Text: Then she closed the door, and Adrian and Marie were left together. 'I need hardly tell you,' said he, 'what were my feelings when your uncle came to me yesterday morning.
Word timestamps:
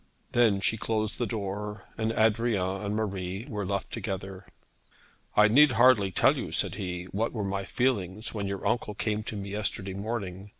Then 0.31 0.61
she 0.61 0.77
closed 0.77 1.19
the 1.19 1.27
door, 1.27 1.83
and 1.95 2.11
Adrian 2.13 2.81
and 2.83 2.95
Marie 2.95 3.45
were 3.47 3.67
left 3.67 3.91
together. 3.93 4.47
'I 5.35 5.49
need 5.49 5.71
hardly 5.73 6.09
tell 6.09 6.35
you,' 6.35 6.51
said 6.51 6.73
he, 6.73 7.03
'what 7.11 7.33
were 7.33 7.43
my 7.43 7.65
feelings 7.65 8.33
when 8.33 8.47
your 8.47 8.65
uncle 8.65 8.95
came 8.95 9.21
to 9.21 9.35
me 9.35 9.51
yesterday 9.51 9.93
morning. 9.93 10.49